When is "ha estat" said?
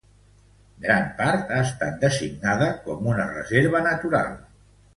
1.57-2.01